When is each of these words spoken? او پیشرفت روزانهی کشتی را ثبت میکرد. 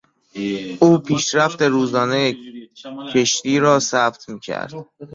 او 0.81 0.97
پیشرفت 0.97 1.61
روزانهی 1.61 2.39
کشتی 3.13 3.59
را 3.59 3.79
ثبت 3.79 4.29
میکرد. 4.29 4.73